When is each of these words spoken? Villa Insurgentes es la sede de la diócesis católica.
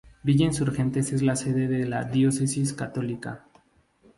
Villa 0.23 0.45
Insurgentes 0.47 1.13
es 1.13 1.21
la 1.21 1.35
sede 1.35 1.67
de 1.67 1.85
la 1.87 2.05
diócesis 2.05 2.73
católica. 2.73 3.45